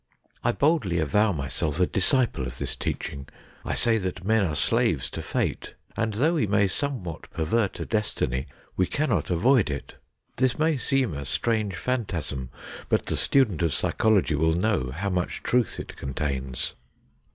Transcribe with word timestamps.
I 0.43 0.51
boldly 0.51 0.97
avow 0.97 1.31
myself 1.31 1.79
a 1.79 1.85
disciple 1.85 2.47
of 2.47 2.57
this 2.57 2.75
teaching. 2.75 3.27
I 3.63 3.75
say 3.75 3.99
that 3.99 4.23
men 4.23 4.41
are 4.43 4.55
slaves 4.55 5.11
to 5.11 5.21
Fate; 5.21 5.75
and 5.95 6.15
though 6.15 6.33
we 6.33 6.47
may 6.47 6.67
somewhat 6.67 7.29
pervert 7.29 7.79
a 7.79 7.85
destiny 7.85 8.47
we 8.75 8.87
cannot 8.87 9.29
avoid 9.29 9.69
it. 9.69 9.97
This 10.37 10.57
may 10.57 10.75
seem 10.77 11.13
a 11.13 11.17
THE 11.17 11.25
CHINA 11.25 11.27
DOG 11.27 11.29
123 11.29 11.35
strange 11.35 11.75
phantasm, 11.75 12.49
but 12.89 13.05
the 13.05 13.15
student 13.15 13.61
of 13.61 13.75
psychology 13.75 14.33
will 14.33 14.53
know 14.55 14.89
how 14.89 15.11
much 15.11 15.43
truth 15.43 15.79
it 15.79 15.95
contains. 15.97 16.73